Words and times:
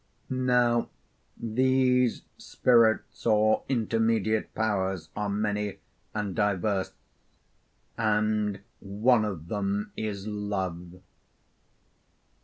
Now 0.31 0.89
these 1.37 2.23
spirits 2.39 3.23
or 3.27 3.61
intermediate 3.69 4.51
powers 4.55 5.09
are 5.15 5.29
many 5.29 5.77
and 6.15 6.35
diverse, 6.35 6.93
and 7.99 8.61
one 8.79 9.23
of 9.23 9.47
them 9.47 9.91
is 9.95 10.25
Love.' 10.25 10.99